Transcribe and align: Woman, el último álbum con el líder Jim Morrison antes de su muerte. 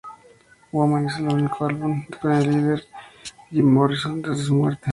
Woman, 0.71 1.07
el 1.19 1.25
último 1.31 1.67
álbum 1.67 2.03
con 2.19 2.31
el 2.31 2.49
líder 2.49 2.87
Jim 3.51 3.71
Morrison 3.71 4.13
antes 4.13 4.39
de 4.39 4.43
su 4.45 4.55
muerte. 4.55 4.89